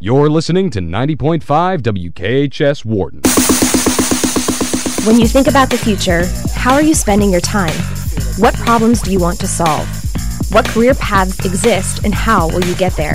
[0.00, 1.42] You're listening to 90.5
[1.80, 3.20] WKHS Worton.
[5.04, 6.24] When you think about the future,
[6.54, 7.74] how are you spending your time?
[8.38, 9.88] What problems do you want to solve?
[10.52, 13.14] What career paths exist and how will you get there?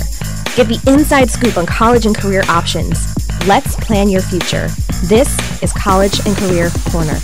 [0.56, 3.16] Get the inside scoop on college and career options.
[3.48, 4.68] Let's plan your future.
[5.04, 7.18] This is College and Career Corner.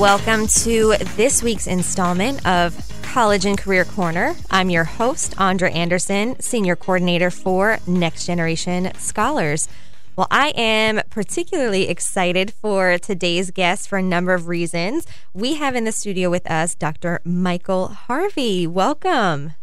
[0.00, 2.74] Welcome to this week's installment of
[3.12, 4.34] College and Career Corner.
[4.50, 9.68] I'm your host, Andra Anderson, Senior Coordinator for Next Generation Scholars.
[10.16, 15.06] Well, I am particularly excited for today's guest for a number of reasons.
[15.32, 17.20] We have in the studio with us Dr.
[17.24, 18.66] Michael Harvey.
[18.66, 19.54] Welcome.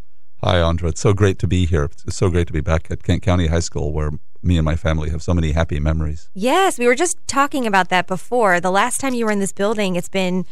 [0.44, 0.90] Hi, Andra.
[0.90, 1.86] It's so great to be here.
[1.86, 4.76] It's so great to be back at Kent County High School where me and my
[4.76, 6.30] family have so many happy memories.
[6.34, 8.60] Yes, we were just talking about that before.
[8.60, 10.46] The last time you were in this building, it's been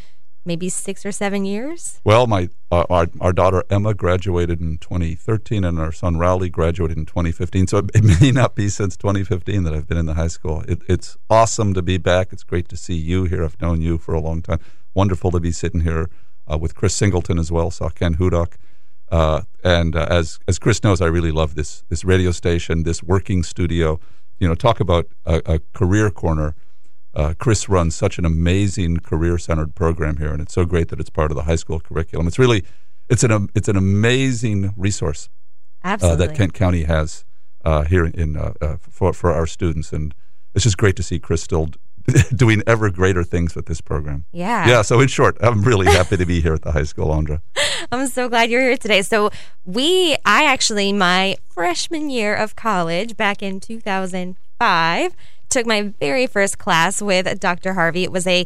[0.45, 1.99] maybe six or seven years?
[2.03, 6.97] Well, my uh, our, our daughter Emma graduated in 2013, and our son Rowley graduated
[6.97, 7.67] in 2015.
[7.67, 10.63] So it, it, may not be since 2015 that I've been in the high school.
[10.67, 12.31] It, it's awesome to be back.
[12.31, 13.43] It's great to see you here.
[13.43, 14.59] I've known you for a long time.
[14.93, 16.09] Wonderful to be sitting here
[16.51, 17.71] uh, with Chris Singleton as well.
[17.71, 18.53] Saw Ken Hudock.
[19.09, 23.03] Uh, and uh, as as Chris knows, I really love this this radio station, this
[23.03, 23.99] working studio.
[24.39, 26.55] You know, talk about a, a career corner
[27.13, 31.09] uh, Chris runs such an amazing career-centered program here, and it's so great that it's
[31.09, 32.27] part of the high school curriculum.
[32.27, 32.63] It's really,
[33.09, 35.29] it's an it's an amazing resource
[35.83, 37.25] uh, that Kent County has
[37.65, 40.15] uh, here in uh, uh, for for our students, and
[40.53, 41.69] it's just great to see Chris still
[42.35, 44.25] doing ever greater things with this program.
[44.31, 44.67] Yeah.
[44.67, 44.81] Yeah.
[44.81, 47.41] So in short, I'm really happy to be here at the high school, Andra.
[47.91, 49.01] I'm so glad you're here today.
[49.01, 49.31] So
[49.65, 53.59] we, I actually, my freshman year of college back in
[54.61, 55.15] 2005
[55.49, 57.73] took my very first class with Dr.
[57.73, 58.03] Harvey.
[58.03, 58.45] It was a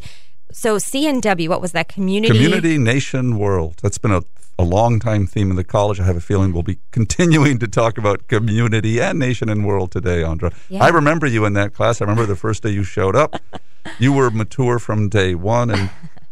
[0.50, 1.48] so CNW.
[1.48, 1.88] What was that?
[1.88, 3.76] Community, community, nation, world.
[3.82, 4.22] That's been a
[4.58, 6.00] a long time theme in the college.
[6.00, 9.92] I have a feeling we'll be continuing to talk about community and nation and world
[9.92, 10.50] today, Andra.
[10.70, 10.82] Yeah.
[10.82, 12.00] I remember you in that class.
[12.00, 13.36] I remember the first day you showed up.
[13.98, 15.90] you were mature from day one, and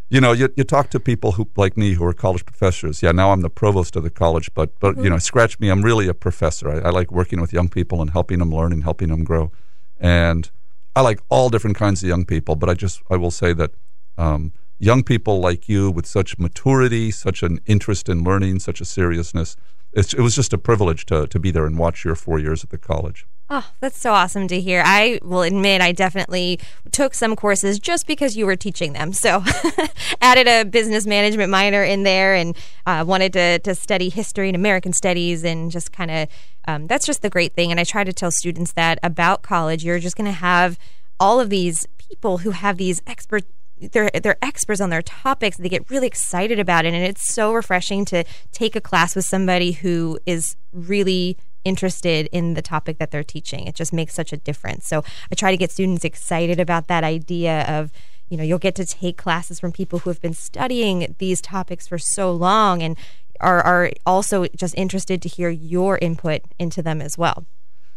[0.09, 3.03] you know you, you talk to people who like me who are college professors.
[3.03, 5.11] Yeah, now I'm the provost of the college, but but you mm-hmm.
[5.11, 5.69] know, scratch me.
[5.69, 6.71] I'm really a professor.
[6.71, 9.53] I, I like working with young people and helping them learn and helping them grow,
[9.99, 10.51] and
[10.97, 13.73] I like all different kinds of young people, but I just I will say that
[14.17, 18.85] um, young people like you with such maturity, such an interest in learning, such a
[18.85, 19.57] seriousness,
[19.95, 22.71] it was just a privilege to to be there and watch your four years at
[22.71, 23.27] the college.
[23.51, 24.83] Oh, that's so awesome to hear.
[24.85, 26.59] I will admit I definitely
[26.93, 29.13] took some courses just because you were teaching them.
[29.13, 29.45] So
[30.23, 32.57] added a business management minor in there and
[32.87, 36.29] uh, wanted to, to study history and American studies and just kind of,
[36.67, 37.71] um, that's just the great thing.
[37.71, 40.79] And I try to tell students that about college, you're just going to have
[41.21, 43.45] all of these people who have these expert
[43.81, 45.57] they're they're experts on their topics.
[45.57, 49.25] They get really excited about it, and it's so refreshing to take a class with
[49.25, 53.67] somebody who is really interested in the topic that they're teaching.
[53.67, 54.87] It just makes such a difference.
[54.87, 57.91] So I try to get students excited about that idea of,
[58.29, 61.89] you know, you'll get to take classes from people who have been studying these topics
[61.89, 62.97] for so long and
[63.41, 67.47] are, are also just interested to hear your input into them as well.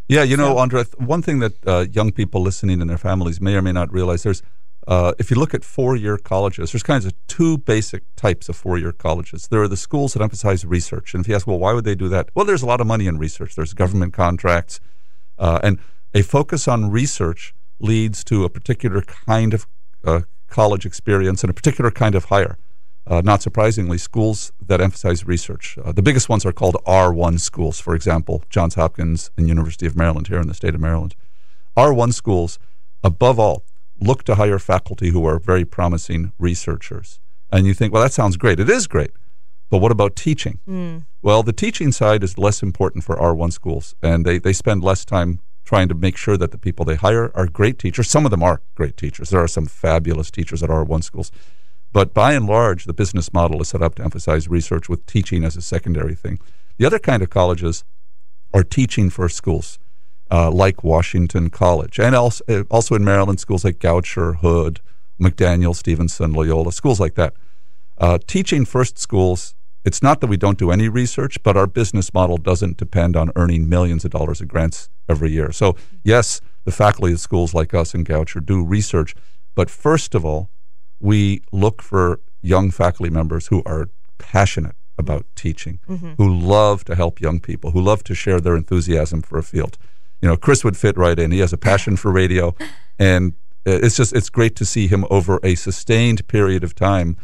[0.07, 0.59] Yeah, you know, so.
[0.59, 3.91] Andra, one thing that uh, young people listening and their families may or may not
[3.91, 4.41] realize there's
[4.87, 8.93] uh, if you look at four-year colleges, there's kinds of two basic types of four-year
[8.93, 9.49] colleges.
[9.49, 11.95] There are the schools that emphasize research, and if you ask, well, why would they
[11.95, 12.29] do that?
[12.33, 13.55] Well, there's a lot of money in research.
[13.55, 14.79] There's government contracts,
[15.37, 15.77] uh, and
[16.13, 19.67] a focus on research leads to a particular kind of
[20.05, 22.57] uh, college experience and a particular kind of hire.
[23.05, 25.77] Uh, not surprisingly, schools that emphasize research.
[25.83, 29.95] Uh, the biggest ones are called R1 schools, for example, Johns Hopkins and University of
[29.95, 31.15] Maryland here in the state of Maryland.
[31.77, 32.57] R1 schools,
[33.03, 33.63] above all,
[33.99, 37.19] look to hire faculty who are very promising researchers.
[37.51, 38.59] And you think, well, that sounds great.
[38.59, 39.11] It is great.
[39.69, 40.59] But what about teaching?
[40.67, 41.05] Mm.
[41.21, 45.03] Well, the teaching side is less important for R1 schools, and they, they spend less
[45.03, 48.09] time trying to make sure that the people they hire are great teachers.
[48.09, 49.29] Some of them are great teachers.
[49.29, 51.31] There are some fabulous teachers at R1 schools.
[51.91, 55.43] But by and large, the business model is set up to emphasize research with teaching
[55.43, 56.39] as a secondary thing.
[56.77, 57.83] The other kind of colleges
[58.53, 59.79] are teaching first schools
[60.31, 64.81] uh, like Washington College, and also, uh, also in Maryland, schools like Goucher, Hood,
[65.19, 67.33] McDaniel, Stevenson, Loyola, schools like that.
[67.97, 72.13] Uh, teaching first schools, it's not that we don't do any research, but our business
[72.13, 75.51] model doesn't depend on earning millions of dollars of grants every year.
[75.51, 79.15] So, yes, the faculty of schools like us in Goucher do research,
[79.55, 80.49] but first of all,
[80.99, 86.13] we look for young faculty members who are passionate about teaching, mm-hmm.
[86.17, 89.77] who love to help young people, who love to share their enthusiasm for a field
[90.21, 91.31] you know, Chris would fit right in.
[91.31, 92.55] He has a passion for radio,
[92.97, 93.33] and
[93.65, 97.17] it's just it's great to see him over a sustained period of time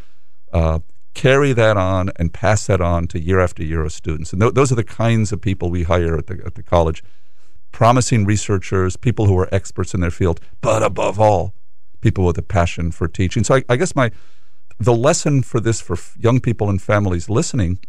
[0.51, 0.79] uh,
[1.13, 4.33] carry that on and pass that on to year after year of students.
[4.33, 7.03] And th- those are the kinds of people we hire at the at the college.
[7.71, 11.53] promising researchers, people who are experts in their field, but above all,
[12.01, 13.43] people with a passion for teaching.
[13.43, 14.11] So I, I guess my
[14.79, 17.79] the lesson for this for young people and families listening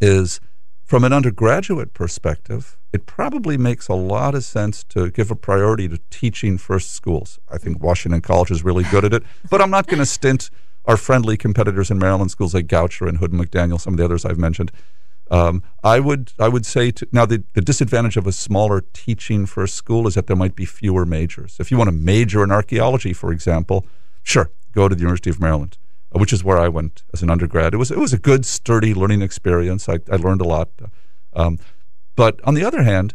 [0.00, 0.40] is
[0.88, 5.86] from an undergraduate perspective, it probably makes a lot of sense to give a priority
[5.86, 7.38] to teaching first schools.
[7.46, 10.48] I think Washington College is really good at it, but I'm not going to stint
[10.86, 14.04] our friendly competitors in Maryland schools like Goucher and Hood and McDaniel, some of the
[14.06, 14.72] others I've mentioned.
[15.30, 19.44] Um, I would I would say to, now the, the disadvantage of a smaller teaching
[19.44, 21.58] first school is that there might be fewer majors.
[21.60, 23.84] If you want to major in archaeology, for example,
[24.22, 25.76] sure, go to the University of Maryland
[26.12, 27.74] which is where I went as an undergrad.
[27.74, 29.88] It was it was a good, sturdy learning experience.
[29.88, 30.70] I, I learned a lot.
[31.34, 31.58] Um,
[32.16, 33.14] but on the other hand,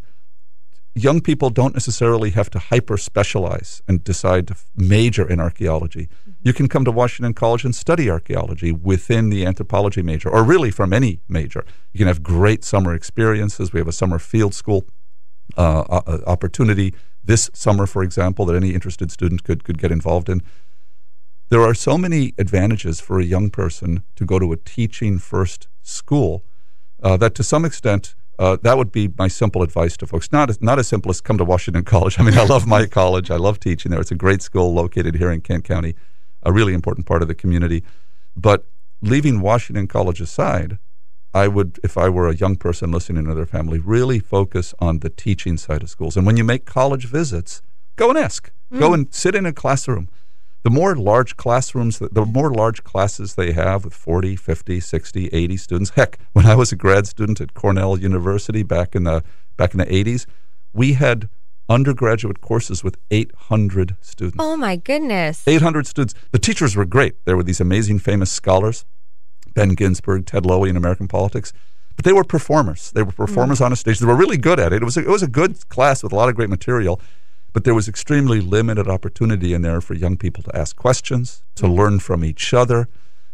[0.95, 6.07] young people don't necessarily have to hyper specialize and decide to major in archaeology.
[6.07, 6.31] Mm-hmm.
[6.43, 10.71] You can come to Washington College and study archaeology within the anthropology major, or really
[10.71, 11.65] from any major.
[11.91, 13.73] You can have great summer experiences.
[13.73, 14.85] We have a summer field school
[15.57, 16.93] uh, opportunity
[17.23, 20.41] this summer, for example, that any interested student could could get involved in
[21.53, 25.67] there are so many advantages for a young person to go to a teaching first
[25.83, 26.43] school
[27.03, 30.31] uh, that to some extent uh, that would be my simple advice to folks.
[30.31, 32.19] Not as, not as simple as come to Washington College.
[32.19, 33.29] I mean, I love my college.
[33.29, 34.01] I love teaching there.
[34.01, 35.93] It's a great school located here in Kent County,
[36.41, 37.83] a really important part of the community.
[38.35, 38.65] But
[39.03, 40.79] leaving Washington College aside,
[41.35, 45.01] I would, if I were a young person listening to their family, really focus on
[45.01, 46.17] the teaching side of schools.
[46.17, 47.61] And when you make college visits,
[47.95, 48.51] go and ask.
[48.71, 48.79] Mm.
[48.79, 50.09] Go and sit in a classroom
[50.63, 55.57] the more large classrooms, the more large classes they have with 40, 50, 60, 80
[55.57, 55.89] students.
[55.91, 59.23] Heck, when I was a grad student at Cornell University back in the
[59.57, 60.25] back in the 80s,
[60.73, 61.29] we had
[61.69, 64.37] undergraduate courses with 800 students.
[64.39, 65.47] Oh my goodness.
[65.47, 66.13] 800 students.
[66.31, 67.23] The teachers were great.
[67.25, 68.85] There were these amazing famous scholars,
[69.53, 71.53] Ben Ginsberg, Ted Lowi in American politics.
[71.95, 72.91] But they were performers.
[72.91, 73.65] They were performers mm.
[73.65, 73.99] on a stage.
[73.99, 74.81] They were really good at it.
[74.81, 76.99] It was a, it was a good class with a lot of great material.
[77.53, 81.63] But there was extremely limited opportunity in there for young people to ask questions, to
[81.63, 81.75] mm-hmm.
[81.75, 82.89] learn from each other,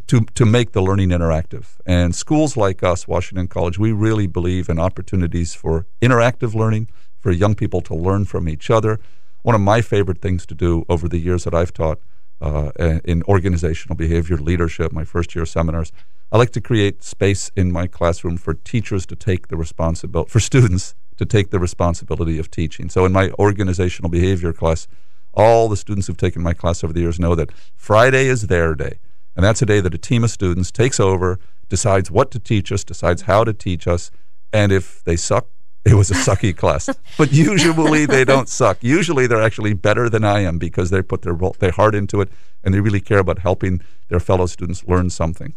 [0.08, 1.78] to, to make the learning interactive.
[1.86, 6.90] And schools like us, Washington College, we really believe in opportunities for interactive learning,
[7.20, 9.00] for young people to learn from each other.
[9.44, 12.00] One of my favorite things to do over the years that I've taught
[12.42, 12.72] uh,
[13.06, 15.92] in organizational behavior, leadership, my first year seminars,
[16.32, 20.40] I like to create space in my classroom for teachers to take the responsibility, for
[20.40, 22.90] students to take the responsibility of teaching.
[22.90, 24.88] So in my organizational behavior class,
[25.34, 28.74] all the students who've taken my class over the years know that Friday is their
[28.74, 29.00] day.
[29.36, 31.38] And that's a day that a team of students takes over,
[31.68, 34.12] decides what to teach us, decides how to teach us,
[34.54, 35.48] and if they suck,
[35.84, 36.90] it was a sucky class.
[37.18, 38.78] But usually they don't suck.
[38.82, 42.30] Usually they're actually better than I am because they put their their heart into it
[42.64, 45.54] and they really care about helping their fellow students learn something.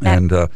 [0.00, 0.46] and uh,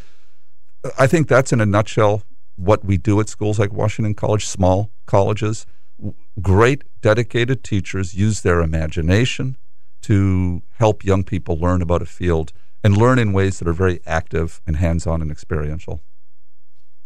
[0.96, 2.22] I think that's in a nutshell
[2.56, 5.67] what we do at schools like Washington College, small colleges.
[6.43, 9.56] Great dedicated teachers use their imagination
[10.03, 12.53] to help young people learn about a field
[12.85, 16.00] and learn in ways that are very active and hands on and experiential.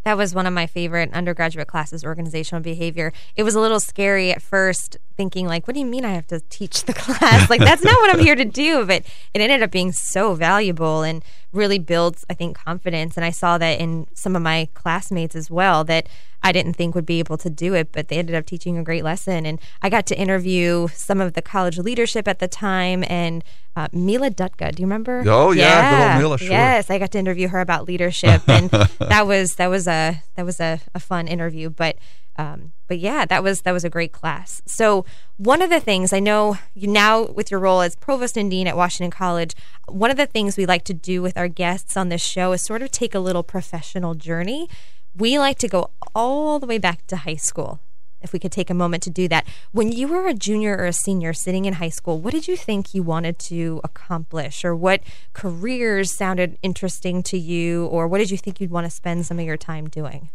[0.05, 3.12] That was one of my favorite undergraduate classes, organizational behavior.
[3.37, 6.26] It was a little scary at first, thinking like, "What do you mean I have
[6.29, 7.50] to teach the class?
[7.50, 9.05] like that's not what I'm here to do." But
[9.35, 13.17] it ended up being so valuable and really builds, I think, confidence.
[13.17, 16.08] And I saw that in some of my classmates as well that
[16.43, 18.85] I didn't think would be able to do it, but they ended up teaching a
[18.85, 19.44] great lesson.
[19.44, 23.45] And I got to interview some of the college leadership at the time and
[23.76, 24.75] uh, Mila Dutka.
[24.75, 25.23] Do you remember?
[25.26, 26.19] Oh yeah, yeah.
[26.19, 26.49] Mila, sure.
[26.49, 30.45] Yes, I got to interview her about leadership, and that was that was a that
[30.45, 31.71] was a, a fun interview.
[31.71, 31.97] But
[32.40, 34.62] um, but yeah, that was that was a great class.
[34.64, 35.04] So
[35.37, 38.66] one of the things I know you now with your role as provost and dean
[38.66, 39.54] at Washington College,
[39.88, 42.62] one of the things we like to do with our guests on this show is
[42.62, 44.70] sort of take a little professional journey.
[45.14, 47.78] We like to go all the way back to high school.
[48.23, 49.47] If we could take a moment to do that.
[49.73, 52.56] When you were a junior or a senior sitting in high school, what did you
[52.56, 54.64] think you wanted to accomplish?
[54.64, 55.02] Or what
[55.35, 57.87] careers sounded interesting to you?
[57.87, 60.30] Or what did you think you'd want to spend some of your time doing?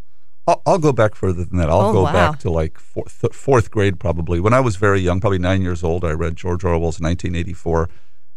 [0.46, 1.68] I'll, I'll, go back further than that.
[1.68, 2.12] I'll oh, go wow.
[2.12, 4.38] back to like fourth, fourth, grade, probably.
[4.38, 7.88] When I was very young, probably nine years old, I read George Orwell's 1984,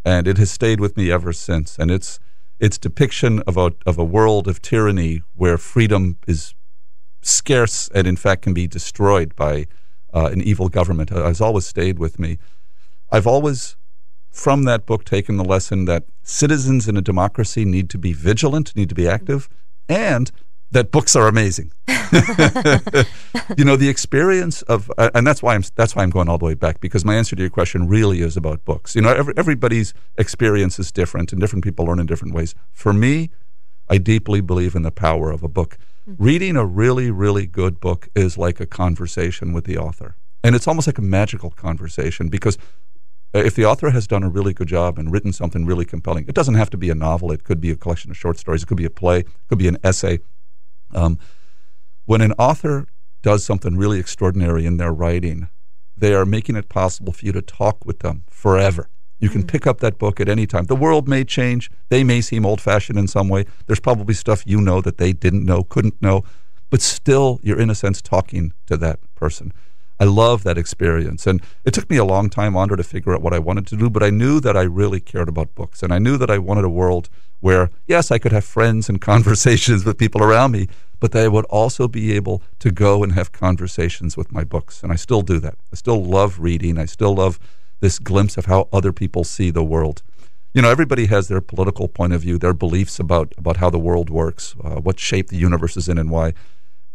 [0.04, 1.78] and it has stayed with me ever since.
[1.78, 2.20] And it's
[2.60, 6.54] its depiction of a of a world of tyranny where freedom is
[7.22, 9.66] scarce and in fact can be destroyed by
[10.14, 12.38] uh, an evil government has always stayed with me.
[13.12, 13.76] I've always
[14.32, 18.76] from that book taken the lesson that citizens in a democracy need to be vigilant,
[18.76, 19.50] need to be active,
[19.88, 20.32] and
[20.72, 21.72] that books are amazing.
[23.58, 26.38] you know, the experience of, uh, and that's why I'm that's why I'm going all
[26.38, 28.96] the way back because my answer to your question really is about books.
[28.96, 32.56] You know, every, everybody's experience is different, and different people learn in different ways.
[32.72, 33.30] For me,
[33.90, 35.78] I deeply believe in the power of a book.
[36.06, 40.16] Reading a really, really good book is like a conversation with the author.
[40.44, 42.58] And it's almost like a magical conversation because
[43.34, 46.34] if the author has done a really good job and written something really compelling, it
[46.34, 47.32] doesn't have to be a novel.
[47.32, 48.64] It could be a collection of short stories.
[48.64, 49.20] It could be a play.
[49.20, 50.20] It could be an essay.
[50.94, 51.20] Um,
[52.06, 52.88] when an author
[53.22, 55.50] does something really extraordinary in their writing,
[55.96, 58.90] they are making it possible for you to talk with them forever.
[59.20, 59.48] You can mm.
[59.48, 60.66] pick up that book at any time.
[60.66, 61.70] The world may change.
[61.90, 63.46] They may seem old fashioned in some way.
[63.68, 66.24] There's probably stuff you know that they didn't know, couldn't know,
[66.70, 69.52] but still, you're in a sense talking to that person.
[70.00, 71.28] I love that experience.
[71.28, 73.76] And it took me a long time, Andra, to figure out what I wanted to
[73.76, 75.84] do, but I knew that I really cared about books.
[75.84, 77.10] And I knew that I wanted a world
[77.42, 80.68] where, yes, I could have friends and conversations with people around me,
[81.00, 84.84] but that I would also be able to go and have conversations with my books.
[84.84, 85.56] And I still do that.
[85.72, 86.78] I still love reading.
[86.78, 87.40] I still love
[87.82, 90.02] this glimpse of how other people see the world.
[90.54, 93.80] You know, everybody has their political point of view, their beliefs about, about how the
[93.80, 96.34] world works, uh, what shape the universe is in, and why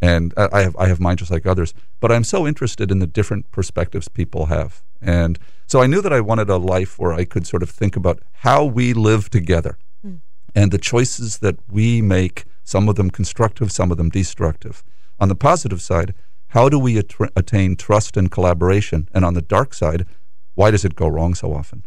[0.04, 1.72] and I have I have mine just like others.
[2.00, 6.12] But I'm so interested in the different perspectives people have, and so I knew that
[6.12, 9.78] I wanted a life where I could sort of think about how we live together,
[10.06, 10.20] mm.
[10.54, 12.44] and the choices that we make.
[12.66, 14.82] Some of them constructive, some of them destructive.
[15.18, 16.14] On the positive side,
[16.48, 19.06] how do we at- attain trust and collaboration?
[19.12, 20.06] And on the dark side,
[20.54, 21.84] why does it go wrong so often?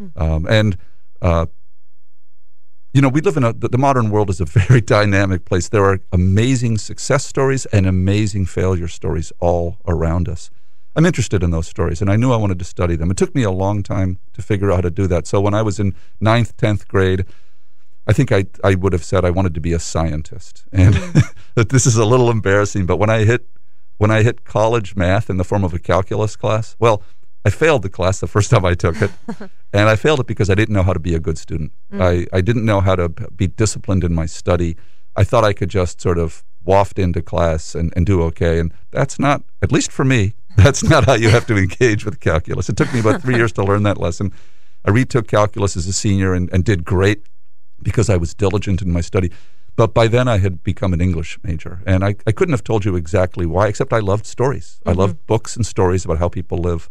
[0.00, 0.20] Mm.
[0.20, 0.76] Um, and
[1.20, 1.46] uh,
[2.92, 5.68] you know, we live in a, the modern world is a very dynamic place.
[5.68, 10.50] There are amazing success stories and amazing failure stories all around us.
[10.96, 13.12] I'm interested in those stories, and I knew I wanted to study them.
[13.12, 15.28] It took me a long time to figure out how to do that.
[15.28, 17.26] So when I was in ninth, tenth grade,
[18.08, 20.64] I think I, I would have said I wanted to be a scientist.
[20.72, 20.94] And
[21.54, 23.46] this is a little embarrassing, but when I hit
[23.98, 27.02] when I hit college math in the form of a calculus class, well,
[27.44, 29.10] I failed the class the first time I took it,
[29.72, 31.72] and I failed it because I didn't know how to be a good student.
[31.92, 32.00] Mm.
[32.00, 34.76] I, I didn't know how to be disciplined in my study.
[35.16, 38.72] I thought I could just sort of waft into class and, and do okay, and
[38.90, 42.68] that's not, at least for me, that's not how you have to engage with calculus.
[42.68, 44.32] It took me about three years to learn that lesson.
[44.84, 47.26] I retook calculus as a senior and, and did great
[47.82, 49.30] because I was diligent in my study.
[49.76, 52.84] But by then I had become an English major, and I, I couldn't have told
[52.84, 54.80] you exactly why, except I loved stories.
[54.80, 54.88] Mm-hmm.
[54.90, 56.90] I loved books and stories about how people live.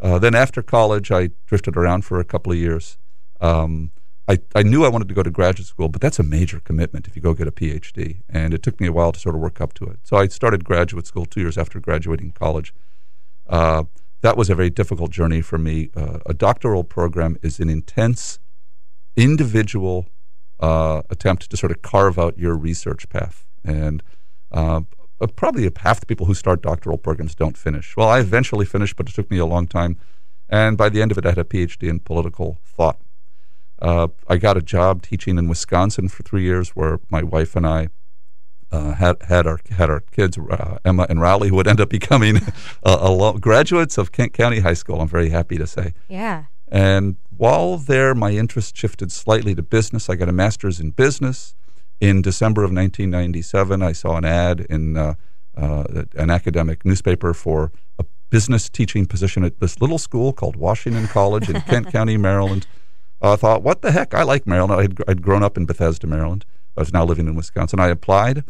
[0.00, 2.96] Uh, then after college, I drifted around for a couple of years.
[3.40, 3.92] Um,
[4.26, 7.08] I, I knew I wanted to go to graduate school, but that's a major commitment
[7.08, 8.22] if you go get a PhD.
[8.28, 9.98] And it took me a while to sort of work up to it.
[10.04, 12.72] So I started graduate school two years after graduating college.
[13.48, 13.84] Uh,
[14.22, 15.90] that was a very difficult journey for me.
[15.96, 18.38] Uh, a doctoral program is an intense,
[19.16, 20.06] individual
[20.60, 23.44] uh, attempt to sort of carve out your research path.
[23.64, 24.02] And
[24.52, 24.82] uh,
[25.20, 27.96] uh, probably half the people who start doctoral programs don't finish.
[27.96, 29.98] Well, I eventually finished, but it took me a long time.
[30.48, 33.00] And by the end of it, I had a PhD in political thought.
[33.80, 37.66] Uh, I got a job teaching in Wisconsin for three years, where my wife and
[37.66, 37.88] I
[38.72, 41.88] uh, had had our had our kids, uh, Emma and Riley, who would end up
[41.88, 42.40] becoming
[42.82, 45.00] uh, graduates of Kent County High School.
[45.00, 45.94] I'm very happy to say.
[46.08, 46.44] Yeah.
[46.68, 50.08] And while there, my interest shifted slightly to business.
[50.08, 51.54] I got a master's in business.
[52.00, 55.14] In December of 1997, I saw an ad in uh,
[55.56, 61.06] uh, an academic newspaper for a business teaching position at this little school called Washington
[61.08, 62.66] College in Kent County, Maryland.
[63.20, 64.14] I thought, what the heck?
[64.14, 64.72] I like Maryland.
[64.72, 66.46] I had, I'd grown up in Bethesda, Maryland.
[66.76, 67.78] I was now living in Wisconsin.
[67.78, 68.44] I applied.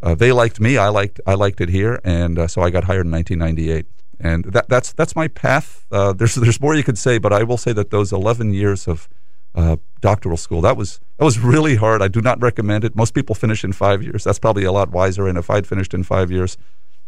[0.00, 0.76] Uh, they liked me.
[0.76, 3.86] I liked I liked it here, and uh, so I got hired in 1998.
[4.20, 5.86] And that, that's that's my path.
[5.90, 8.86] Uh, there's there's more you could say, but I will say that those 11 years
[8.86, 9.08] of
[9.56, 10.60] uh, doctoral school.
[10.60, 12.02] That was that was really hard.
[12.02, 12.94] I do not recommend it.
[12.94, 14.24] Most people finish in five years.
[14.24, 15.26] That's probably a lot wiser.
[15.26, 16.56] And if I'd finished in five years,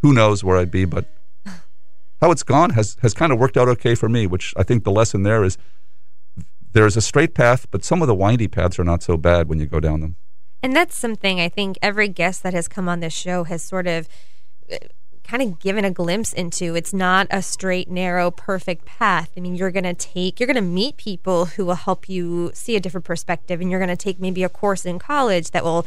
[0.03, 0.85] who knows where I'd be?
[0.85, 1.07] But
[2.21, 4.27] how it's gone has has kind of worked out okay for me.
[4.27, 5.59] Which I think the lesson there is
[6.73, 9.59] there's a straight path, but some of the windy paths are not so bad when
[9.59, 10.17] you go down them.
[10.63, 13.87] And that's something I think every guest that has come on this show has sort
[13.87, 14.09] of
[15.29, 16.75] kind of given a glimpse into.
[16.75, 19.31] It's not a straight, narrow, perfect path.
[19.37, 22.51] I mean, you're going to take, you're going to meet people who will help you
[22.55, 25.65] see a different perspective, and you're going to take maybe a course in college that
[25.65, 25.87] will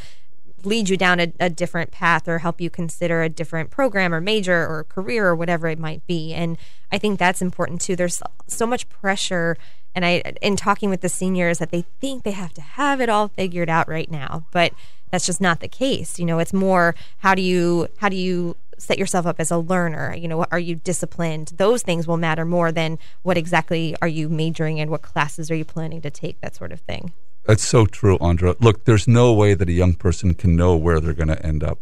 [0.63, 4.21] lead you down a, a, different path or help you consider a different program or
[4.21, 6.35] major or career or whatever it might be.
[6.35, 6.55] And
[6.91, 7.95] I think that's important too.
[7.95, 9.57] There's so much pressure.
[9.95, 13.09] And I, in talking with the seniors, that they think they have to have it
[13.09, 14.71] all figured out right now, but
[15.09, 16.19] that's just not the case.
[16.19, 19.57] You know, it's more how do you how do you set yourself up as a
[19.57, 20.15] learner?
[20.15, 21.53] You know, are you disciplined?
[21.55, 25.55] Those things will matter more than what exactly are you majoring in, what classes are
[25.55, 27.13] you planning to take, that sort of thing.
[27.45, 28.55] That's so true, Andra.
[28.59, 31.63] Look, there's no way that a young person can know where they're going to end
[31.63, 31.79] up.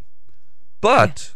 [0.82, 1.36] But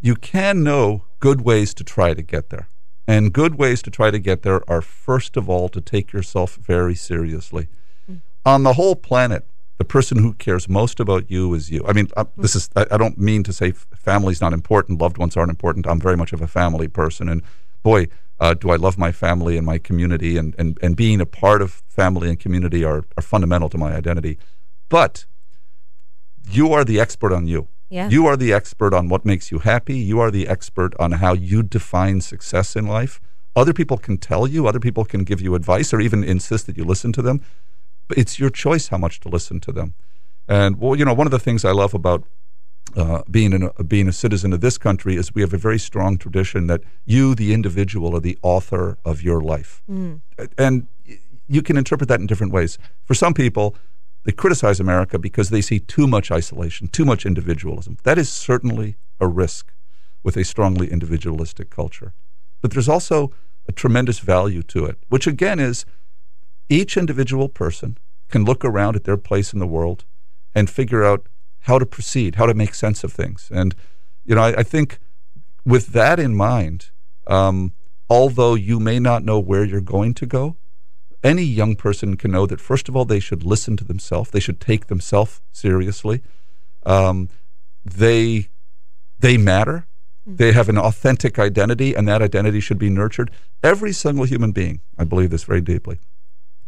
[0.00, 0.08] yeah.
[0.08, 2.68] you can know good ways to try to get there.
[3.06, 6.56] And good ways to try to get there are, first of all, to take yourself
[6.56, 7.68] very seriously.
[8.10, 8.20] Mm.
[8.44, 9.46] On the whole planet,
[9.78, 11.84] the person who cares most about you is you.
[11.86, 15.18] I mean, I, this is I, I don't mean to say family's not important, loved
[15.18, 15.86] ones aren't important.
[15.86, 17.42] I'm very much of a family person, and
[17.82, 18.08] boy,
[18.40, 21.62] uh, do I love my family and my community, and, and, and being a part
[21.62, 24.38] of family and community are, are fundamental to my identity.
[24.88, 25.26] But
[26.50, 27.68] you are the expert on you.
[27.88, 28.08] Yeah.
[28.08, 29.96] You are the expert on what makes you happy.
[29.96, 33.20] You are the expert on how you define success in life.
[33.56, 36.76] Other people can tell you, other people can give you advice or even insist that
[36.76, 37.42] you listen to them.
[38.08, 39.94] But it's your choice how much to listen to them.
[40.48, 42.24] And well, you know, one of the things I love about
[42.96, 45.78] uh, being an, uh, being a citizen of this country is we have a very
[45.78, 50.20] strong tradition that you, the individual, are the author of your life, Mm.
[50.56, 50.86] and
[51.46, 52.78] you can interpret that in different ways.
[53.04, 53.74] For some people,
[54.24, 57.96] they criticize America because they see too much isolation, too much individualism.
[58.04, 59.72] That is certainly a risk
[60.22, 62.12] with a strongly individualistic culture,
[62.62, 63.32] but there's also
[63.68, 65.84] a tremendous value to it, which again is
[66.68, 67.98] each individual person
[68.28, 70.04] can look around at their place in the world
[70.54, 71.26] and figure out
[71.60, 73.50] how to proceed, how to make sense of things.
[73.52, 73.74] And,
[74.24, 74.98] you know, I, I think
[75.64, 76.90] with that in mind,
[77.26, 77.72] um,
[78.08, 80.56] although you may not know where you're going to go,
[81.22, 84.40] any young person can know that, first of all, they should listen to themselves, they
[84.40, 86.22] should take themselves seriously.
[86.86, 87.28] Um,
[87.84, 88.48] they,
[89.18, 89.86] they matter.
[90.30, 93.30] They have an authentic identity, and that identity should be nurtured.
[93.62, 96.00] Every single human being, I believe this very deeply,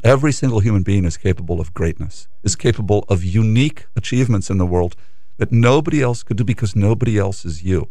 [0.03, 4.67] Every single human being is capable of greatness, is capable of unique achievements in the
[4.67, 4.97] world
[5.37, 7.89] that nobody else could do because nobody else is you.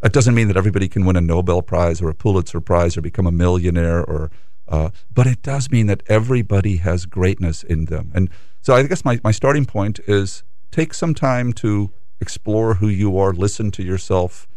[0.00, 3.02] That doesn't mean that everybody can win a Nobel Prize or a Pulitzer Prize or
[3.02, 4.30] become a millionaire, or,
[4.68, 8.12] uh, but it does mean that everybody has greatness in them.
[8.14, 8.30] And
[8.62, 11.90] so I guess my, my starting point is take some time to
[12.20, 14.48] explore who you are, listen to yourself,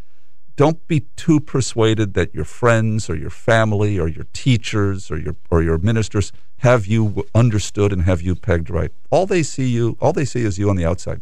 [0.59, 5.37] don't be too persuaded that your friends or your family or your teachers or your
[5.49, 8.91] or your ministers have you understood and have you pegged right.
[9.09, 11.21] All they see you, all they see is you on the outside,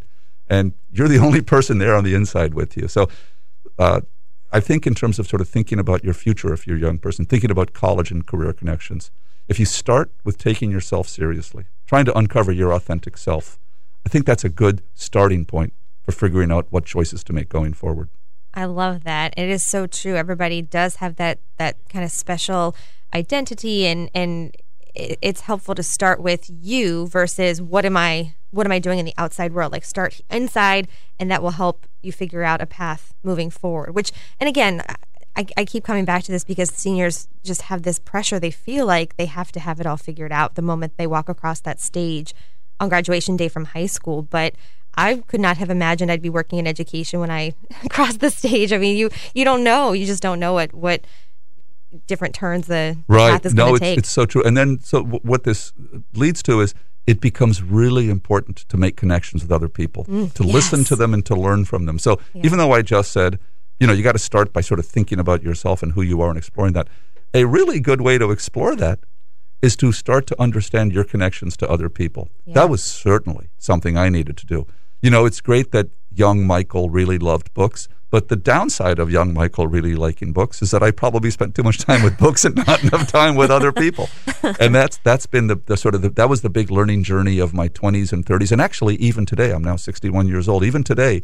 [0.49, 2.87] and you're the only person there on the inside with you.
[2.87, 3.09] So,
[3.77, 4.01] uh,
[4.51, 6.97] I think in terms of sort of thinking about your future, if you're a young
[6.97, 9.11] person, thinking about college and career connections,
[9.47, 13.59] if you start with taking yourself seriously, trying to uncover your authentic self,
[14.03, 17.73] I think that's a good starting point for figuring out what choices to make going
[17.73, 18.09] forward.
[18.57, 19.35] I love that.
[19.37, 20.15] It is so true.
[20.15, 22.75] Everybody does have that that kind of special
[23.13, 24.55] identity, and and
[24.95, 29.05] it's helpful to start with you versus what am I what am I doing in
[29.05, 29.71] the outside world?
[29.71, 30.87] Like start inside,
[31.19, 33.93] and that will help you figure out a path moving forward.
[33.93, 34.81] Which, and again.
[35.39, 38.39] I, I keep coming back to this because seniors just have this pressure.
[38.39, 41.29] They feel like they have to have it all figured out the moment they walk
[41.29, 42.33] across that stage
[42.79, 44.23] on graduation day from high school.
[44.23, 44.55] But
[44.97, 47.53] I could not have imagined I'd be working in education when I
[47.89, 48.73] crossed the stage.
[48.73, 49.93] I mean, you you don't know.
[49.93, 51.01] You just don't know what what
[52.07, 53.97] different turns the path is no, going it's, to take.
[53.99, 54.43] it's so true.
[54.43, 55.71] And then, so w- what this
[56.13, 56.73] leads to is
[57.05, 61.13] it becomes really important to make connections with other people, to listen Mm, to them
[61.13, 61.97] and to learn from them.
[61.99, 63.39] So even though I just said,
[63.79, 66.21] you know, you got to start by sort of thinking about yourself and who you
[66.21, 66.89] are and exploring that.
[67.33, 68.99] A really good way to explore that
[69.61, 72.29] is to start to understand your connections to other people.
[72.45, 72.55] Yeah.
[72.55, 74.67] That was certainly something I needed to do.
[75.01, 79.33] You know, it's great that young Michael really loved books, but the downside of young
[79.33, 82.55] Michael really liking books is that I probably spent too much time with books and
[82.55, 84.09] not enough time with other people.
[84.59, 87.37] And that's that's been the, the sort of the, that was the big learning journey
[87.39, 90.63] of my 20s and 30s and actually even today I'm now 61 years old.
[90.63, 91.21] Even today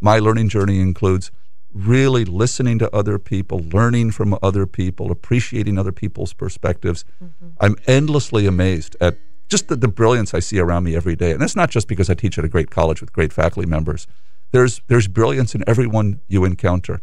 [0.00, 1.30] my learning journey includes
[1.72, 7.04] really listening to other people, learning from other people, appreciating other people's perspectives.
[7.22, 7.48] Mm-hmm.
[7.60, 9.16] I'm endlessly amazed at
[9.48, 11.32] just the, the brilliance I see around me every day.
[11.32, 14.06] And it's not just because I teach at a great college with great faculty members.
[14.52, 17.00] There's there's brilliance in everyone you encounter.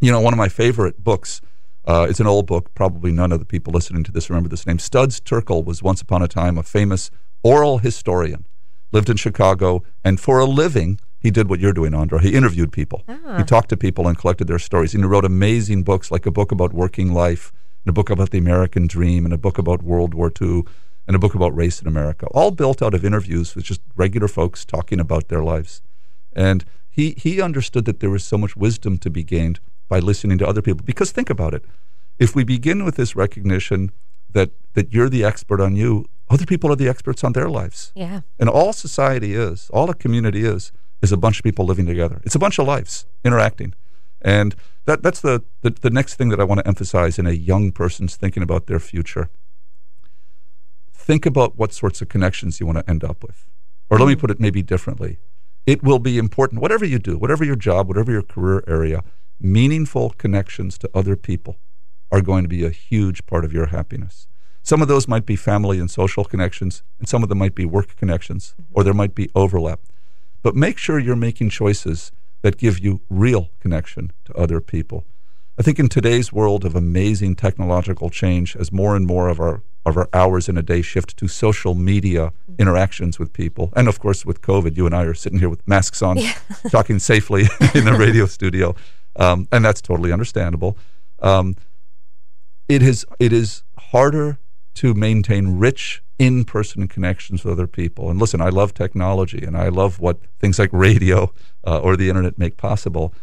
[0.00, 1.40] You know, one of my favorite books.
[1.84, 2.74] Uh, it's an old book.
[2.74, 4.78] Probably none of the people listening to this remember this name.
[4.78, 7.10] Studs Terkel was once upon a time a famous
[7.42, 8.44] oral historian.
[8.92, 12.20] Lived in Chicago, and for a living, he did what you're doing, Andra.
[12.20, 13.02] He interviewed people.
[13.36, 14.94] He talked to people and collected their stories.
[14.94, 17.52] And he wrote amazing books, like a book about working life,
[17.84, 20.62] and a book about the American dream, and a book about World War II,
[21.06, 22.26] and a book about race in America.
[22.28, 25.82] All built out of interviews with just regular folks talking about their lives.
[26.32, 30.38] And he, he understood that there was so much wisdom to be gained by listening
[30.38, 30.84] to other people.
[30.84, 31.64] Because think about it.
[32.18, 33.92] If we begin with this recognition
[34.32, 37.92] that, that you're the expert on you, other people are the experts on their lives.
[37.94, 38.20] yeah.
[38.38, 42.20] And all society is, all a community is, is a bunch of people living together.
[42.24, 43.74] It's a bunch of lives interacting.
[44.20, 47.32] And that, that's the, the, the next thing that I want to emphasize in a
[47.32, 49.28] young person's thinking about their future.
[51.06, 53.46] Think about what sorts of connections you want to end up with.
[53.88, 54.18] Or let me mm.
[54.18, 55.20] put it maybe differently.
[55.64, 59.04] It will be important, whatever you do, whatever your job, whatever your career area,
[59.40, 61.58] meaningful connections to other people
[62.10, 64.26] are going to be a huge part of your happiness.
[64.64, 67.64] Some of those might be family and social connections, and some of them might be
[67.64, 68.72] work connections, mm-hmm.
[68.74, 69.78] or there might be overlap.
[70.42, 72.10] But make sure you're making choices
[72.42, 75.04] that give you real connection to other people.
[75.58, 79.62] I think in today's world of amazing technological change, as more and more of our
[79.86, 84.00] of our hours in a day shift to social media interactions with people, and of
[84.00, 86.34] course with COVID, you and I are sitting here with masks on, Yeah.
[86.70, 87.42] talking safely
[87.74, 88.74] in the radio studio,
[89.16, 90.76] um, and that's totally understandable.
[91.20, 91.56] Um,
[92.68, 94.38] it is it is harder
[94.74, 98.10] to maintain rich in-person connections with other people.
[98.10, 101.32] And listen, I love technology, and I love what things like radio
[101.66, 103.14] uh, or the internet make possible,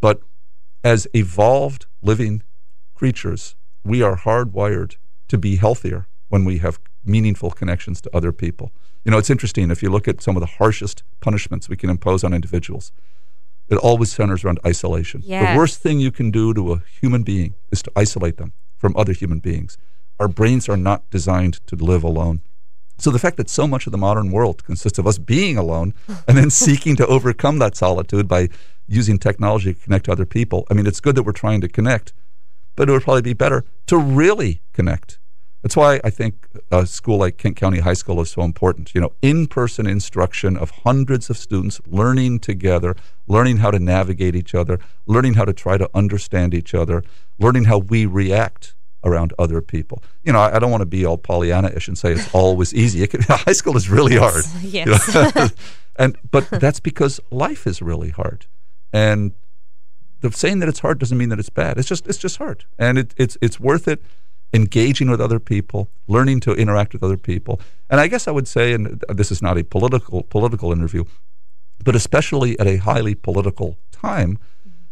[0.00, 0.22] but
[0.84, 2.42] as evolved living
[2.94, 4.96] creatures, we are hardwired
[5.28, 8.70] to be healthier when we have meaningful connections to other people.
[9.04, 11.90] You know, it's interesting if you look at some of the harshest punishments we can
[11.90, 12.92] impose on individuals,
[13.68, 15.22] it always centers around isolation.
[15.54, 18.94] The worst thing you can do to a human being is to isolate them from
[18.96, 19.78] other human beings.
[20.20, 22.42] Our brains are not designed to live alone.
[22.98, 25.94] So the fact that so much of the modern world consists of us being alone
[26.28, 28.48] and then seeking to overcome that solitude by
[28.86, 31.68] using technology to connect to other people, I mean, it's good that we're trying to
[31.68, 32.12] connect,
[32.76, 35.18] but it would probably be better to really connect.
[35.64, 38.94] That's why I think a school like Kent County High School is so important.
[38.94, 42.94] You know, in-person instruction of hundreds of students learning together,
[43.26, 47.02] learning how to navigate each other, learning how to try to understand each other,
[47.38, 50.02] learning how we react around other people.
[50.24, 53.02] You know, I, I don't want to be all Pollyanna-ish and say it's always easy.
[53.02, 54.44] It can, high school is really hard.
[54.62, 55.48] you know.
[55.96, 58.46] And but that's because life is really hard,
[58.92, 59.32] and
[60.20, 61.78] the saying that it's hard doesn't mean that it's bad.
[61.78, 64.02] It's just it's just hard, and it, it's it's worth it.
[64.52, 68.46] Engaging with other people, learning to interact with other people, and I guess I would
[68.46, 71.04] say, and this is not a political political interview,
[71.82, 74.38] but especially at a highly political time,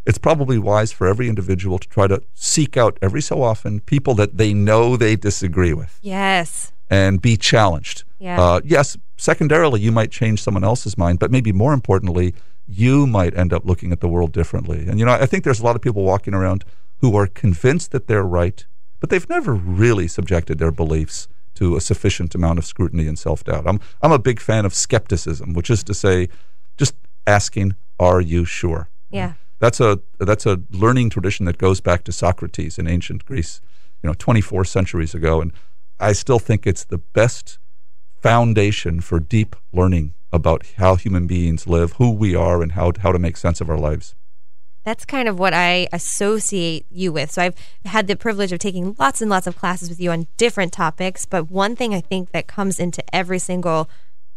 [0.04, 4.14] it's probably wise for every individual to try to seek out every so often people
[4.14, 6.72] that they know they disagree with yes.
[6.90, 8.04] and be challenged.
[8.18, 8.40] Yeah.
[8.40, 12.34] Uh, yes, secondarily, you might change someone else's mind, but maybe more importantly,
[12.66, 14.86] you might end up looking at the world differently.
[14.88, 16.64] And, you know, I think there's a lot of people walking around
[16.98, 18.64] who are convinced that they're right,
[19.00, 23.44] but they've never really subjected their beliefs to a sufficient amount of scrutiny and self
[23.44, 23.66] doubt.
[23.66, 26.28] I'm, I'm a big fan of skepticism, which is to say,
[26.76, 26.94] just
[27.26, 28.88] asking, Are you sure?
[29.10, 29.34] Yeah.
[29.62, 33.60] That's a that's a learning tradition that goes back to Socrates in ancient Greece,
[34.02, 35.52] you know, 24 centuries ago, and
[36.00, 37.60] I still think it's the best
[38.20, 43.12] foundation for deep learning about how human beings live, who we are, and how how
[43.12, 44.16] to make sense of our lives.
[44.82, 47.30] That's kind of what I associate you with.
[47.30, 50.26] So I've had the privilege of taking lots and lots of classes with you on
[50.38, 53.88] different topics, but one thing I think that comes into every single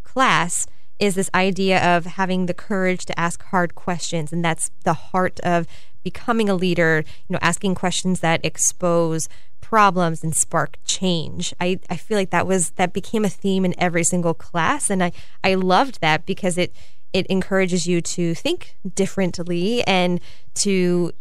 [0.03, 0.67] class
[0.99, 5.39] is this idea of having the courage to ask hard questions and that's the heart
[5.41, 5.67] of
[6.03, 9.27] becoming a leader, you know, asking questions that expose
[9.59, 11.53] problems and spark change.
[11.59, 15.03] I, I feel like that was that became a theme in every single class and
[15.03, 15.11] I,
[15.43, 16.73] I loved that because it
[17.11, 20.19] it encourages you to think differently and
[20.55, 21.11] to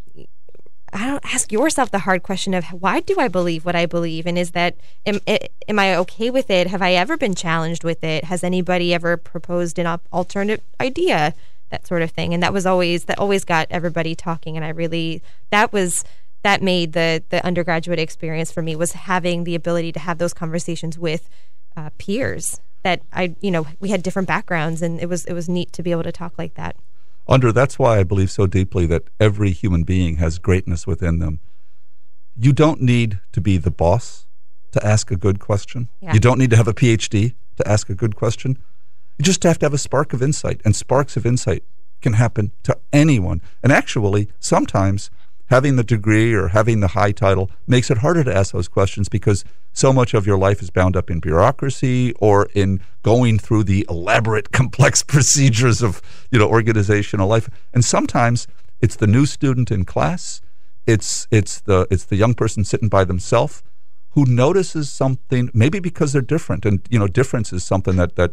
[0.95, 4.25] I don't ask yourself the hard question of why do I believe what I believe,
[4.25, 5.19] and is that am,
[5.67, 6.67] am I okay with it?
[6.67, 8.23] Have I ever been challenged with it?
[8.23, 11.33] Has anybody ever proposed an alternative idea?
[11.71, 14.69] That sort of thing, and that was always that always got everybody talking, and I
[14.69, 16.05] really that was
[16.43, 20.33] that made the the undergraduate experience for me was having the ability to have those
[20.33, 21.27] conversations with
[21.75, 25.49] uh, peers that I you know we had different backgrounds, and it was it was
[25.49, 26.77] neat to be able to talk like that.
[27.27, 31.39] Under that's why I believe so deeply that every human being has greatness within them.
[32.37, 34.27] You don't need to be the boss
[34.71, 35.89] to ask a good question.
[36.01, 36.13] Yeah.
[36.13, 38.57] You don't need to have a PhD to ask a good question.
[39.17, 41.63] You just have to have a spark of insight, and sparks of insight
[42.01, 43.41] can happen to anyone.
[43.63, 45.09] And actually, sometimes
[45.47, 49.09] having the degree or having the high title makes it harder to ask those questions
[49.09, 53.63] because so much of your life is bound up in bureaucracy or in going through
[53.63, 57.49] the elaborate complex procedures of you know organizational life.
[57.73, 58.47] And sometimes
[58.81, 60.41] it's the new student in class.
[60.87, 63.63] It's it's the it's the young person sitting by themselves
[64.11, 66.65] who notices something maybe because they're different.
[66.65, 68.31] And you know difference is something that that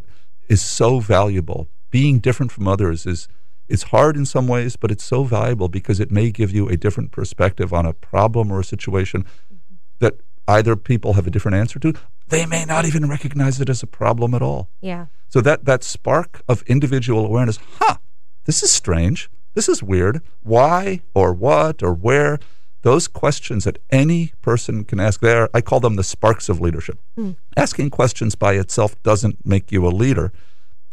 [0.49, 1.69] is so valuable.
[1.91, 3.29] Being different from others is
[3.69, 6.77] it's hard in some ways but it's so valuable because it may give you a
[6.77, 9.75] different perspective on a problem or a situation mm-hmm.
[10.01, 10.15] that
[10.49, 11.93] either people have a different answer to
[12.29, 15.07] they may not even recognize it as a problem at all Yeah.
[15.29, 17.97] so that that spark of individual awareness, huh,
[18.45, 19.31] this is strange.
[19.55, 20.23] This is weird.
[20.43, 22.39] Why or what or where?
[22.83, 26.99] Those questions that any person can ask there, I call them the sparks of leadership.
[27.15, 27.33] Hmm.
[27.57, 30.33] Asking questions by itself doesn't make you a leader,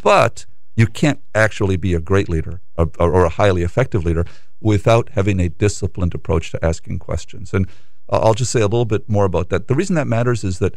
[0.03, 4.25] but you can't actually be a great leader or, or a highly effective leader
[4.61, 7.53] without having a disciplined approach to asking questions.
[7.53, 7.67] And
[8.09, 9.67] I'll just say a little bit more about that.
[9.67, 10.75] The reason that matters is that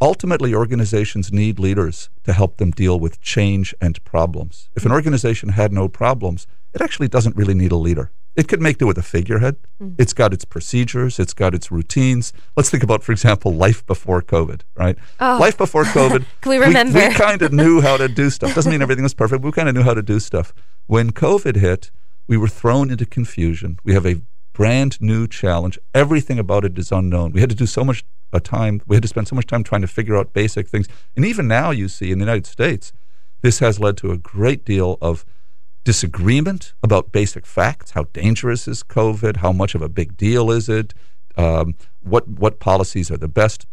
[0.00, 4.70] ultimately organizations need leaders to help them deal with change and problems.
[4.74, 8.10] If an organization had no problems, it actually doesn't really need a leader.
[8.36, 9.56] It could make do with a figurehead.
[9.82, 10.00] Mm-hmm.
[10.00, 12.32] It's got its procedures, it's got its routines.
[12.56, 14.96] Let's think about, for example, life before COVID, right?
[15.18, 15.38] Oh.
[15.40, 16.24] Life before COVID.
[16.46, 16.98] We remember?
[16.98, 18.54] We, we kind of knew how to do stuff.
[18.54, 20.52] Doesn't mean everything was perfect, but we kind of knew how to do stuff.
[20.86, 21.90] When COVID hit,
[22.26, 23.78] we were thrown into confusion.
[23.84, 24.20] We have a
[24.52, 25.78] brand new challenge.
[25.94, 27.32] Everything about it is unknown.
[27.32, 29.64] We had to do so much uh, time, we had to spend so much time
[29.64, 30.86] trying to figure out basic things.
[31.16, 32.92] And even now, you see in the United States,
[33.42, 35.24] this has led to a great deal of
[35.84, 37.92] disagreement about basic facts.
[37.92, 39.36] How dangerous is COVID?
[39.38, 40.94] How much of a big deal is it?
[41.36, 43.66] Um, what what policies are the best?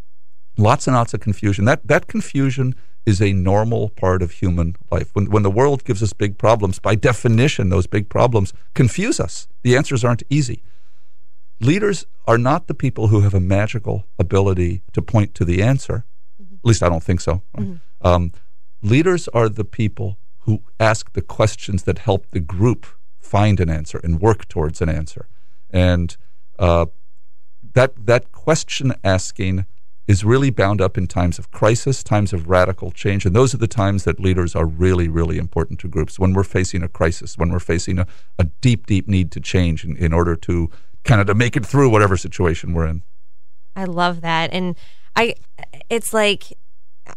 [0.58, 1.66] Lots and lots of confusion.
[1.66, 5.10] That that confusion is a normal part of human life.
[5.14, 9.48] When when the world gives us big problems, by definition, those big problems confuse us.
[9.64, 10.64] The answers aren't easy.
[11.60, 16.06] Leaders are not the people who have a magical ability to point to the answer.
[16.42, 16.56] Mm-hmm.
[16.56, 17.42] At least I don't think so.
[17.58, 17.76] Mm-hmm.
[18.08, 18.32] Um,
[18.84, 20.18] leaders are the people
[20.48, 22.88] who ask the questions that help the group
[23.20, 25.28] find an answer and work towards an answer.
[25.70, 26.16] And
[26.58, 26.88] uh,
[27.74, 29.66] that that question asking
[30.08, 33.58] is really bound up in times of crisis, times of radical change, and those are
[33.58, 36.18] the times that leaders are really, really important to groups.
[36.18, 38.08] When we're facing a crisis, when we're facing a,
[38.40, 40.72] a deep, deep need to change in, in order to
[41.04, 43.04] kind of to make it through whatever situation we're in.
[43.76, 44.78] I love that, and
[45.18, 45.36] I,
[45.90, 46.58] it's like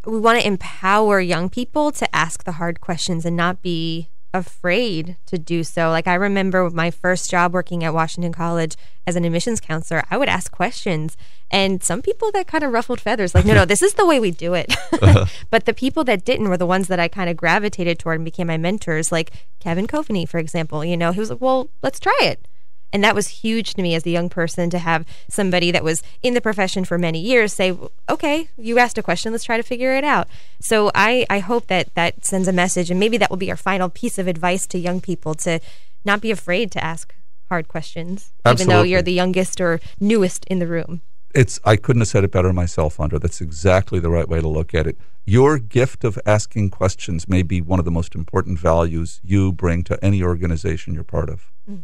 [0.05, 5.17] we want to empower young people to ask the hard questions and not be afraid
[5.25, 5.89] to do so.
[5.89, 8.75] Like I remember my first job working at Washington College
[9.05, 11.17] as an admissions counselor, I would ask questions
[11.49, 14.19] and some people that kind of ruffled feathers like no no this is the way
[14.19, 14.73] we do it.
[14.93, 15.25] uh-huh.
[15.49, 18.25] But the people that didn't were the ones that I kind of gravitated toward and
[18.25, 21.99] became my mentors like Kevin Coveney for example, you know, he was like, "Well, let's
[21.99, 22.47] try it."
[22.93, 26.03] And that was huge to me as a young person to have somebody that was
[26.21, 27.77] in the profession for many years say,
[28.09, 30.27] okay, you asked a question, let's try to figure it out.
[30.59, 33.57] So I, I hope that that sends a message, and maybe that will be our
[33.57, 35.59] final piece of advice to young people to
[36.03, 37.13] not be afraid to ask
[37.49, 38.73] hard questions, Absolutely.
[38.73, 41.01] even though you're the youngest or newest in the room.
[41.33, 43.19] It's I couldn't have said it better myself, Andra.
[43.19, 44.97] That's exactly the right way to look at it.
[45.25, 49.83] Your gift of asking questions may be one of the most important values you bring
[49.83, 51.51] to any organization you're part of.
[51.69, 51.83] Mm.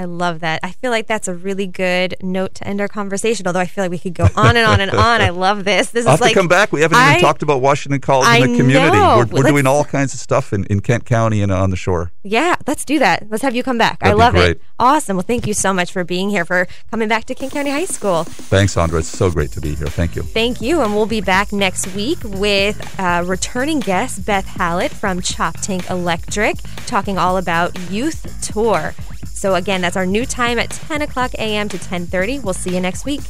[0.00, 0.60] I love that.
[0.62, 3.46] I feel like that's a really good note to end our conversation.
[3.46, 5.20] Although I feel like we could go on and on and on.
[5.20, 5.90] I love this.
[5.90, 6.72] This I'll is have like to come back.
[6.72, 8.96] We haven't I, even talked about Washington College I in the community.
[8.96, 9.26] Know.
[9.30, 12.12] We're, we're doing all kinds of stuff in, in Kent County and on the shore.
[12.22, 13.26] Yeah, let's do that.
[13.28, 13.98] Let's have you come back.
[14.00, 14.62] That'd I love it.
[14.78, 15.18] Awesome.
[15.18, 17.84] Well, thank you so much for being here, for coming back to Kent County High
[17.84, 18.24] School.
[18.24, 19.00] Thanks, Andra.
[19.00, 19.88] It's so great to be here.
[19.88, 20.22] Thank you.
[20.22, 20.80] Thank you.
[20.80, 26.56] And we'll be back next week with uh, returning guest Beth Hallett from Choptank Electric,
[26.86, 28.94] talking all about Youth Tour.
[29.40, 31.66] So again, that's our new time at 10 o'clock a.m.
[31.70, 32.44] to 10:30.
[32.44, 33.22] We'll see you next week.